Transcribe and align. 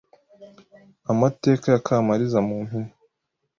Amateka 1.11 1.65
ya 1.73 1.83
Kamaliza 1.85 2.39
mumpine 2.47 2.91